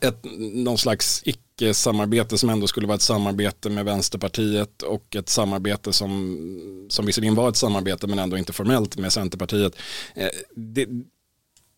[0.00, 0.24] Ett,
[0.55, 6.87] någon slags icke-samarbete som ändå skulle vara ett samarbete med Vänsterpartiet och ett samarbete som,
[6.88, 9.77] som visserligen var ett samarbete men ändå inte formellt med Centerpartiet.
[10.14, 10.87] Eh, det,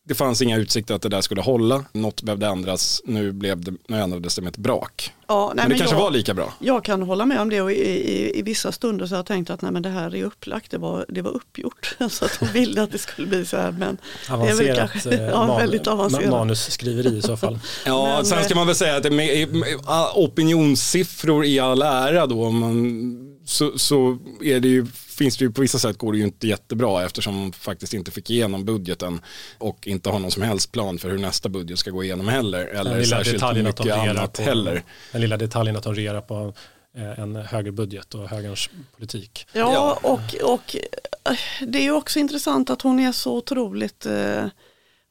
[0.08, 1.84] det fanns inga utsikter att det där skulle hålla.
[1.92, 3.02] Något behövde ändras.
[3.04, 5.12] Nu, blev det, nu ändrades det med ett brak.
[5.26, 6.52] Ja, nej, men det men kanske jag, var lika bra.
[6.58, 9.26] Jag kan hålla med om det och i, i, i vissa stunder så har jag
[9.26, 11.96] tänkt att nej, men det här är upplagt, det var, det var uppgjort.
[12.10, 13.72] så att de ville att det skulle bli så här.
[13.72, 13.98] Men
[14.30, 16.30] avancerat, det är kanske, eh, ja, man, väldigt avancerat.
[16.30, 17.58] Manusskriveri i så fall.
[17.86, 19.68] ja, men, sen ska man väl säga att med, med,
[20.14, 25.60] opinionssiffror i all ära då, man, så, så är det ju finns det ju på
[25.60, 29.20] vissa sätt går det ju inte jättebra eftersom de faktiskt inte fick igenom budgeten
[29.58, 32.64] och inte har någon som helst plan för hur nästa budget ska gå igenom heller.
[32.66, 34.82] Eller särskilt mycket annat på, heller.
[35.12, 36.54] Den lilla detaljen att de regerar på
[36.96, 39.46] eh, en högerbudget och högerns politik.
[39.52, 40.76] Ja, och, och
[41.24, 44.44] eh, det är ju också intressant att hon är så otroligt eh,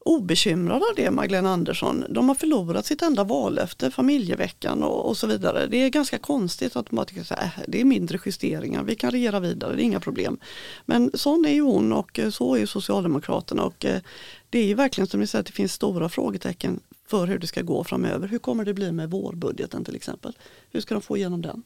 [0.06, 2.04] obekymrade av det, Magdalena Andersson.
[2.08, 5.66] De har förlorat sitt enda vallöfte, familjeveckan och, och, så vidare.
[5.66, 9.10] Det är ganska konstigt att man tycker att äh, det är mindre justeringar, vi kan
[9.10, 10.38] regera vidare, det är inga problem.
[10.84, 14.00] Men sån är ju hon och eh, så är ju Socialdemokraterna och eh,
[14.50, 17.46] det är ju verkligen som ni säger att det finns stora frågetecken för hur det
[17.46, 18.28] ska gå framöver.
[18.28, 20.36] Hur kommer det bli med vårbudgeten till exempel?
[20.70, 21.62] Hur ska de få igenom den?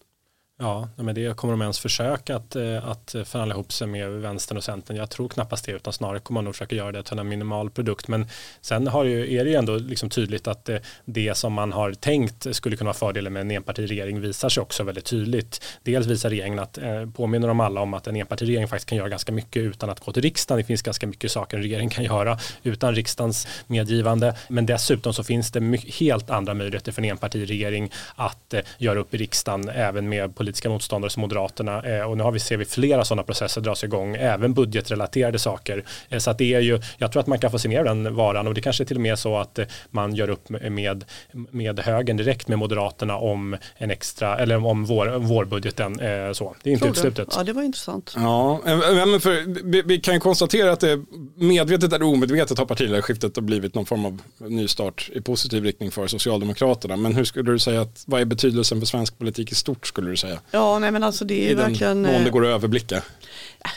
[0.62, 4.56] Ja, men det kommer de ens försöka att, eh, att förhandla ihop sig med vänstern
[4.56, 4.96] och centern.
[4.96, 7.70] Jag tror knappast det, utan snarare kommer man nog försöka göra det till en minimal
[7.70, 8.08] produkt.
[8.08, 8.26] Men
[8.60, 11.92] sen har ju, är det ju ändå liksom tydligt att det, det som man har
[11.92, 15.62] tänkt skulle kunna vara fördelen med en enpartiregering visar sig också väldigt tydligt.
[15.82, 19.08] Dels visar regeringen att, eh, påminner de alla om att en enpartiregering faktiskt kan göra
[19.08, 20.62] ganska mycket utan att gå till riksdagen.
[20.62, 24.36] Det finns ganska mycket saker en regering kan göra utan riksdagens medgivande.
[24.48, 25.60] Men dessutom så finns det
[25.98, 30.68] helt andra möjligheter för en enpartiregering att göra upp i riksdagen även med politiska politiska
[30.68, 34.16] motståndare som Moderaterna eh, och nu har vi, ser vi flera sådana processer dras igång,
[34.16, 35.84] även budgetrelaterade saker.
[36.08, 38.14] Eh, så att det är ju, jag tror att man kan få se ner den
[38.14, 41.04] varan och det kanske är till och med så att eh, man gör upp med,
[41.32, 45.94] med högern direkt med Moderaterna om en extra, eller om vår, vårbudgeten.
[46.34, 46.56] Så.
[46.62, 47.28] Det är inte uteslutet.
[47.36, 48.12] Ja, det var intressant.
[48.16, 53.74] Ja, men för, vi, vi kan konstatera att det medvetet eller omedvetet har partiledarskiftet blivit
[53.74, 56.96] någon form av nystart i positiv riktning för Socialdemokraterna.
[56.96, 60.10] Men hur skulle du säga att, vad är betydelsen för svensk politik i stort skulle
[60.10, 60.39] du säga?
[60.50, 62.02] Ja, nej men alltså det är I verkligen.
[62.02, 63.02] Mån det eh, går att överblicka.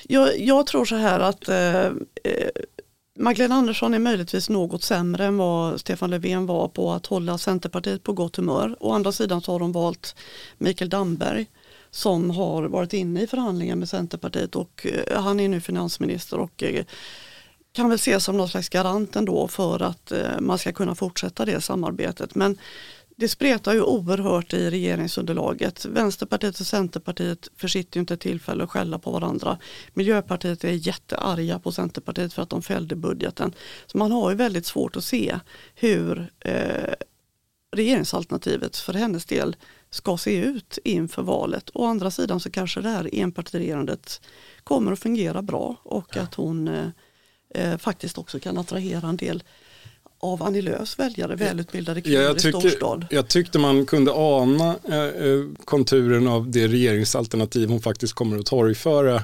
[0.03, 1.91] Jag, jag tror så här att eh, eh,
[3.19, 8.03] Magdalena Andersson är möjligtvis något sämre än vad Stefan Löfven var på att hålla Centerpartiet
[8.03, 8.77] på gott humör.
[8.79, 10.15] Å andra sidan så har de valt
[10.57, 11.47] Mikael Damberg
[11.91, 16.63] som har varit inne i förhandlingar med Centerpartiet och eh, han är nu finansminister och
[16.63, 16.85] eh,
[17.73, 21.45] kan väl ses som någon slags garant ändå för att eh, man ska kunna fortsätta
[21.45, 22.35] det samarbetet.
[22.35, 22.57] Men
[23.23, 25.85] det spretar ju oerhört i regeringsunderlaget.
[25.85, 29.57] Vänsterpartiet och Centerpartiet försitter ju inte tillfälle att skälla på varandra.
[29.93, 33.53] Miljöpartiet är jättearga på Centerpartiet för att de fällde budgeten.
[33.85, 35.39] Så man har ju väldigt svårt att se
[35.75, 36.93] hur eh,
[37.75, 39.55] regeringsalternativet för hennes del
[39.89, 41.69] ska se ut inför valet.
[41.73, 44.21] Å andra sidan så kanske det här enpartiregerandet
[44.63, 46.87] kommer att fungera bra och att hon eh,
[47.55, 49.43] eh, faktiskt också kan attrahera en del
[50.23, 53.05] av Annie Lööfs väljare, välutbildade kvinnor Ja, jag, i storstad.
[53.09, 58.45] jag tyckte man kunde ana eh, eh, konturen av det regeringsalternativ hon faktiskt kommer att
[58.45, 59.23] torgföra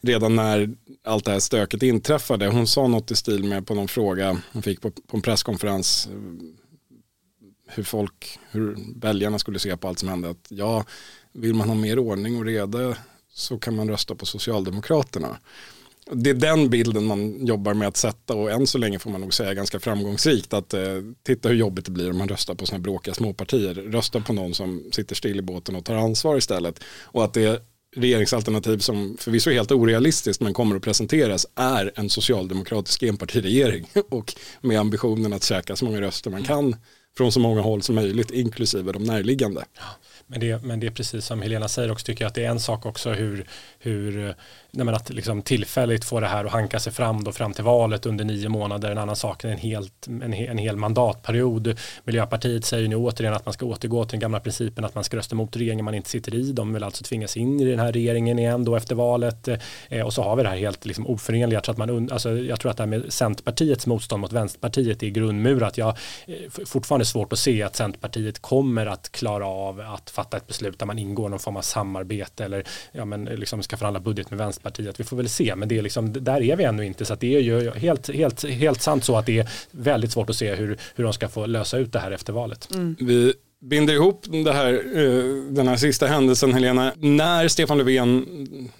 [0.00, 0.70] redan när
[1.04, 2.46] allt det här stöket inträffade.
[2.46, 6.08] Hon sa något i stil med på någon fråga hon fick på, på en presskonferens
[6.12, 6.18] eh,
[7.66, 10.30] hur folk, hur väljarna skulle se på allt som hände.
[10.30, 10.84] Att ja,
[11.32, 12.96] vill man ha mer ordning och reda
[13.32, 15.36] så kan man rösta på Socialdemokraterna.
[16.12, 19.20] Det är den bilden man jobbar med att sätta och än så länge får man
[19.20, 20.80] nog säga ganska framgångsrikt att eh,
[21.22, 23.74] titta hur jobbigt det blir om man röstar på sådana bråkiga småpartier.
[23.74, 26.80] Rösta på någon som sitter still i båten och tar ansvar istället.
[27.02, 27.62] Och att det
[27.96, 34.34] regeringsalternativ som förvisso är helt orealistiskt men kommer att presenteras är en socialdemokratisk enpartiregering och
[34.60, 36.76] med ambitionen att käka så många röster man kan
[37.16, 39.64] från så många håll som möjligt inklusive de närliggande.
[40.26, 42.50] Men det, men det är precis som Helena säger också tycker jag att det är
[42.50, 43.46] en sak också hur,
[43.78, 44.34] hur
[44.76, 48.06] nej att liksom tillfälligt få det här att hanka sig fram då fram till valet
[48.06, 48.90] under nio månader.
[48.90, 51.78] En annan sak är en, helt, en, en hel mandatperiod.
[52.04, 55.16] Miljöpartiet säger nu återigen att man ska återgå till den gamla principen att man ska
[55.16, 56.52] rösta mot regeringen man inte sitter i.
[56.52, 59.48] De vill alltså tvingas in i den här regeringen igen då efter valet.
[59.88, 61.56] Eh, och så har vi det här helt liksom oförenliga.
[61.56, 65.02] Jag tror, att man, alltså, jag tror att det här med Centerpartiets motstånd mot Vänsterpartiet
[65.02, 65.78] är grundmurat.
[65.78, 65.88] Jag
[66.26, 66.34] eh,
[66.66, 70.86] fortfarande svårt att se att Centerpartiet kommer att klara av att fatta ett beslut där
[70.86, 74.63] man ingår någon form av samarbete eller ja, men, liksom ska förhandla budget med Vänsterpartiet.
[74.98, 77.04] Vi får väl se, men det är liksom, där är vi ännu inte.
[77.04, 80.36] Så det är ju helt, helt, helt sant så att det är väldigt svårt att
[80.36, 82.68] se hur, hur de ska få lösa ut det här efter valet.
[82.74, 82.96] Mm.
[83.00, 86.92] Vi binder ihop det här, eh, den här sista händelsen Helena.
[86.96, 88.26] När Stefan Löfven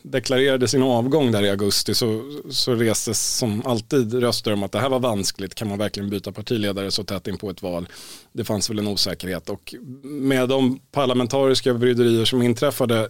[0.02, 4.78] deklarerade sin avgång där i augusti så, så restes som alltid röster om att det
[4.78, 5.54] här var vanskligt.
[5.54, 7.88] Kan man verkligen byta partiledare så tätt in på ett val?
[8.32, 13.08] Det fanns väl en osäkerhet och med de parlamentariska bryderier som inträffade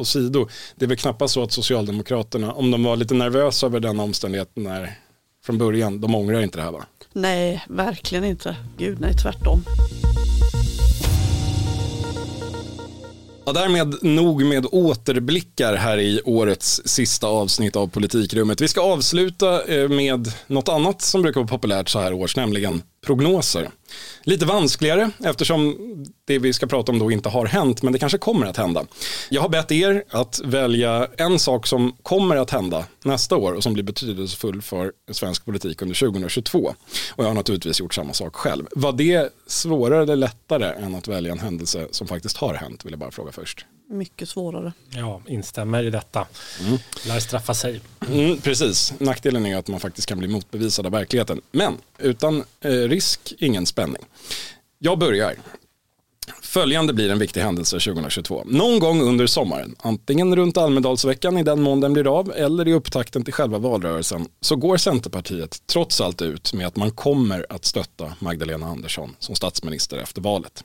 [0.00, 3.80] och sido, det är väl knappast så att Socialdemokraterna, om de var lite nervösa över
[3.80, 4.98] den omständigheten när,
[5.44, 6.84] från början, de ångrar inte det här va?
[7.12, 8.56] Nej, verkligen inte.
[8.78, 9.64] Gud nej, tvärtom.
[13.44, 18.60] Ja, därmed nog med återblickar här i årets sista avsnitt av Politikrummet.
[18.60, 22.82] Vi ska avsluta eh, med något annat som brukar vara populärt så här års, nämligen
[23.06, 23.70] prognoser.
[24.22, 25.76] Lite vanskligare eftersom
[26.24, 28.86] det vi ska prata om då inte har hänt men det kanske kommer att hända.
[29.28, 33.62] Jag har bett er att välja en sak som kommer att hända nästa år och
[33.62, 36.74] som blir betydelsefull för svensk politik under 2022.
[37.14, 38.66] Och jag har naturligtvis gjort samma sak själv.
[38.70, 42.92] Var det svårare eller lättare än att välja en händelse som faktiskt har hänt vill
[42.92, 43.66] jag bara fråga först.
[43.92, 44.72] Mycket svårare.
[44.90, 46.26] Ja, instämmer i detta.
[46.60, 46.78] Mm.
[47.06, 47.80] Lär straffa sig.
[48.08, 51.40] Mm, precis, nackdelen är att man faktiskt kan bli motbevisad av verkligheten.
[51.52, 54.02] Men utan eh, risk, ingen spänning.
[54.78, 55.34] Jag börjar.
[56.42, 58.44] Följande blir en viktig händelse 2022.
[58.46, 62.72] Någon gång under sommaren, antingen runt Almedalsveckan i den mån den blir av eller i
[62.72, 67.64] upptakten till själva valrörelsen, så går Centerpartiet trots allt ut med att man kommer att
[67.64, 70.64] stötta Magdalena Andersson som statsminister efter valet.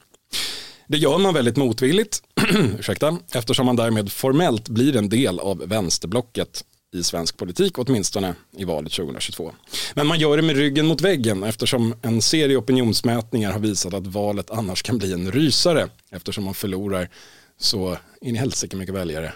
[0.88, 2.24] Det gör man väldigt motvilligt,
[2.80, 8.64] ursäkta, eftersom man därmed formellt blir en del av vänsterblocket i svensk politik, åtminstone i
[8.64, 9.54] valet 2022.
[9.94, 14.08] Men man gör det med ryggen mot väggen eftersom en serie opinionsmätningar har visat att
[14.08, 17.10] valet annars kan bli en rysare eftersom man förlorar
[17.58, 19.34] så in i helsike mycket väljare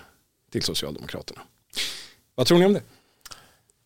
[0.52, 1.42] till Socialdemokraterna.
[2.36, 2.84] Vad tror ni om det?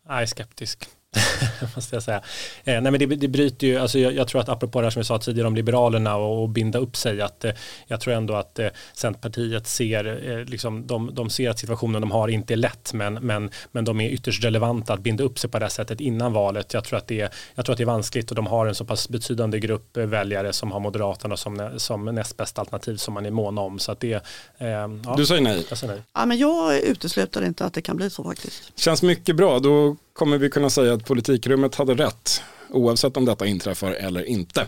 [0.08, 0.90] Jag är skeptisk.
[1.76, 2.22] måste jag säga.
[2.64, 4.92] Eh, nej men det, det bryter ju, alltså jag, jag, tror att apropå det här
[4.92, 7.52] som vi sa tidigare om Liberalerna och, och binda upp sig, att eh,
[7.88, 12.12] jag tror ändå att eh, Centerpartiet ser, eh, liksom, de, de ser att situationen de
[12.12, 15.50] har inte är lätt, men, men, men de är ytterst relevanta att binda upp sig
[15.50, 16.74] på det här sättet innan valet.
[16.74, 18.76] Jag tror att det är, jag tror att det är vanskligt och de har en
[18.76, 23.14] så pass betydande grupp eh, väljare som har Moderaterna som, som näst bästa alternativ som
[23.14, 23.80] man är måna om.
[23.80, 24.14] Så att det,
[24.58, 25.66] eh, ja, du säger nej?
[25.70, 26.04] Jag säger nej.
[26.14, 28.80] Ja, men jag utesluter inte att det kan bli så faktiskt.
[28.80, 33.46] Känns mycket bra, då kommer vi kunna säga att politikrummet hade rätt oavsett om detta
[33.46, 34.68] inträffar eller inte.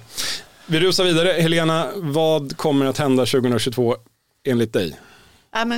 [0.67, 1.29] Vi rusar vidare.
[1.29, 3.95] Helena, vad kommer att hända 2022
[4.43, 4.99] enligt dig?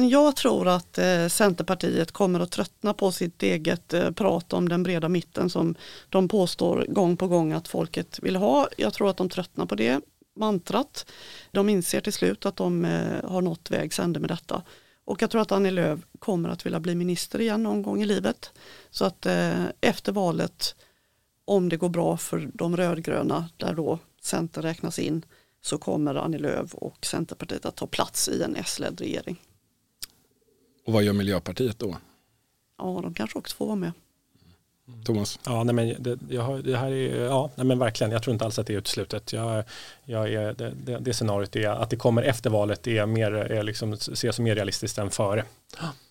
[0.10, 4.84] jag tror att eh, Centerpartiet kommer att tröttna på sitt eget eh, prat om den
[4.84, 5.76] breda mitten som
[6.10, 8.68] de påstår gång på gång att folket vill ha.
[8.78, 10.02] Jag tror att de tröttnar på det
[10.36, 11.06] mantrat.
[11.52, 14.62] De inser till slut att de eh, har nått vägs ände med detta.
[15.08, 18.06] Och jag tror att Annie Lööf kommer att vilja bli minister igen någon gång i
[18.06, 18.52] livet.
[18.90, 20.76] Så att eh, efter valet,
[21.46, 25.26] om det går bra för de rödgröna, där då Centern räknas in,
[25.62, 29.42] så kommer Annie Lööf och Centerpartiet att ta plats i en S-ledd regering.
[30.86, 31.98] Och vad gör Miljöpartiet då?
[32.78, 33.92] Ja, de kanske också får vara med.
[35.06, 35.40] Thomas?
[35.46, 38.12] Ja, nej, men det, jag har, det här är, ja, nej, men verkligen.
[38.12, 39.34] Jag tror inte alls att det är uteslutet.
[39.34, 39.64] Jag,
[40.10, 43.64] jag är, det, det, det scenariot är att det kommer efter valet är mer, är
[43.64, 45.44] liksom, ser som mer realistiskt än före.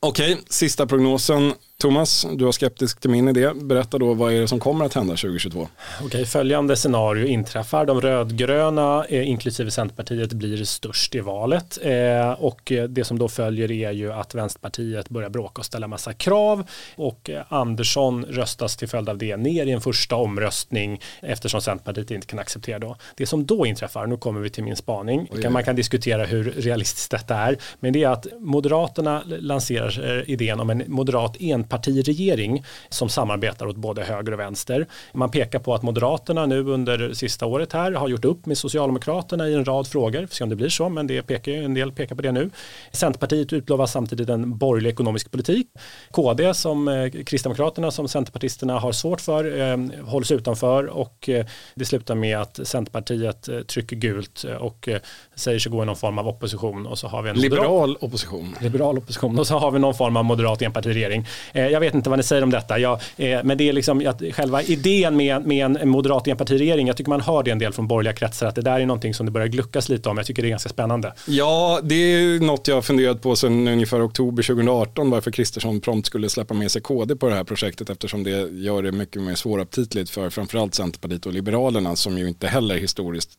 [0.00, 1.54] Okej, sista prognosen.
[1.78, 3.52] Thomas, du var skeptisk till min idé.
[3.54, 5.68] Berätta då, vad är det som kommer att hända 2022?
[6.02, 7.86] Okej, följande scenario inträffar.
[7.86, 11.78] De rödgröna, eh, inklusive Centerpartiet, blir störst i valet.
[11.82, 16.12] Eh, och det som då följer är ju att Vänsterpartiet börjar bråka och ställa massa
[16.12, 16.68] krav.
[16.96, 22.10] Och eh, Andersson röstas till följd av det ner i en första omröstning eftersom Centerpartiet
[22.10, 22.96] inte kan acceptera då.
[23.16, 26.44] Det som då inträffar, nu kommer vi till min spaning, Oj, man kan diskutera hur
[26.44, 32.64] realistiskt detta är, men det är att Moderaterna lanserar eh, idén om en moderat enpartiregering
[32.88, 34.86] som samarbetar åt både höger och vänster.
[35.12, 39.48] Man pekar på att Moderaterna nu under sista året här har gjort upp med Socialdemokraterna
[39.48, 41.74] i en rad frågor, vi får se om det blir så, men det pekar en
[41.74, 42.50] del pekar på det nu.
[42.92, 45.66] Centerpartiet utlovar samtidigt en borgerlig ekonomisk politik.
[46.10, 51.84] KD som eh, Kristdemokraterna som Centerpartisterna har svårt för eh, hålls utanför och eh, det
[51.84, 55.00] slutar med att Centerpartiet eh, trycker gult eh, och eh,
[55.34, 57.96] säger sig gå i någon form av opposition och så har vi en moderat- Liberal
[58.00, 58.54] opposition.
[58.60, 61.26] liberal opposition och så har vi någon form av moderat enpartiregering.
[61.52, 64.22] Eh, jag vet inte vad ni säger om detta, jag, men det är liksom att
[64.32, 67.88] själva idén med, med en moderat enpartiregering, jag tycker man hör det en del från
[67.88, 70.16] borgerliga kretsar, att det där är någonting som det börjar gluckas lite om.
[70.16, 71.12] Jag tycker det är ganska spännande.
[71.26, 76.06] Ja, det är något jag har funderat på sedan ungefär oktober 2018 varför Kristersson prompt
[76.06, 79.34] skulle släppa med sig KD på det här projektet eftersom det gör det mycket mer
[79.34, 83.30] svåraptitligt för framförallt Centerpartiet och Liberalerna som ju inte heller historiskt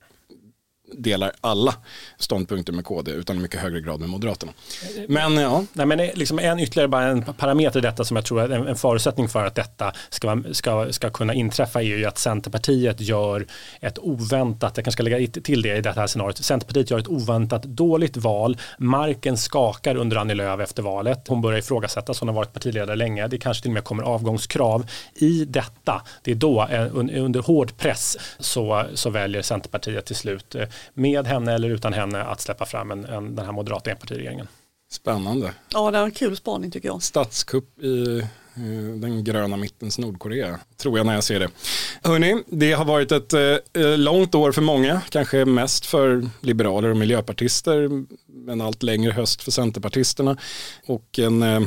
[0.93, 1.73] delar alla
[2.17, 4.51] ståndpunkter med KD utan i mycket högre grad med Moderaterna.
[5.07, 8.25] Men ja, Nej, men eh, liksom en ytterligare bara en parameter i detta som jag
[8.25, 12.05] tror är en, en förutsättning för att detta ska, ska, ska kunna inträffa är ju
[12.05, 13.45] att Centerpartiet gör
[13.81, 17.07] ett oväntat, jag kanske ska lägga till det i det här scenariot, Centerpartiet gör ett
[17.07, 22.35] oväntat dåligt val, marken skakar under Annie Lööf efter valet, hon börjar ifrågasättas, hon har
[22.35, 24.85] varit partiledare länge, det kanske till och med kommer avgångskrav.
[25.15, 30.15] I detta, det är då eh, un- under hård press så, så väljer Centerpartiet till
[30.15, 33.91] slut eh, med henne eller utan henne att släppa fram en, en, den här moderata
[33.91, 34.47] enpartiregeringen.
[34.91, 35.53] spännande.
[35.73, 37.03] Ja, det är en kul spaning tycker jag.
[37.03, 38.23] Statskupp i
[38.95, 41.49] den gröna mittens Nordkorea, tror jag när jag ser det.
[42.03, 46.97] Hörni, det har varit ett eh, långt år för många, kanske mest för liberaler och
[46.97, 47.89] miljöpartister,
[48.49, 50.37] en allt längre höst för centerpartisterna
[50.85, 51.61] och en eh,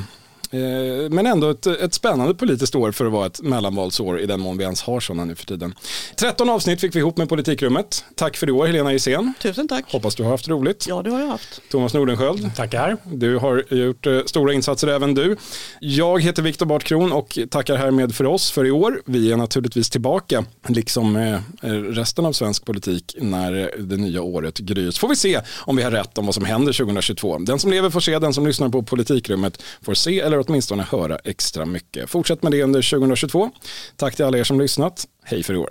[1.11, 4.59] men ändå ett, ett spännande politiskt år för att vara ett mellanvalsår i den mån
[4.59, 5.75] vi ens har sådana nu för tiden.
[6.17, 8.05] 13 avsnitt fick vi ihop med Politikrummet.
[8.15, 9.35] Tack för i år Helena Gissén.
[9.43, 9.93] Tusen tack.
[9.93, 10.87] Hoppas du har haft roligt.
[10.89, 11.61] Ja, det har jag haft.
[11.71, 12.57] Thomas Nordenskjöld.
[12.57, 12.97] Tackar.
[13.05, 15.37] Du har gjort eh, stora insatser även du.
[15.81, 19.03] Jag heter Viktor Bartkron och tackar härmed för oss för i år.
[19.05, 24.59] Vi är naturligtvis tillbaka, liksom eh, resten av svensk politik, när eh, det nya året
[24.59, 25.01] gryr.
[25.01, 27.39] Får vi se om vi har rätt om vad som händer 2022.
[27.39, 31.17] Den som lever får se, den som lyssnar på Politikrummet får se eller åtminstone höra
[31.17, 32.11] extra mycket.
[32.11, 33.51] Fortsätt med det under 2022.
[33.97, 35.07] Tack till alla er som lyssnat.
[35.25, 35.71] Hej för i år.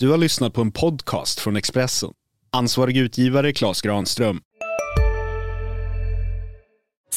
[0.00, 2.10] Du har lyssnat på en podcast från Expressen.
[2.52, 4.40] Ansvarig utgivare Klas Granström.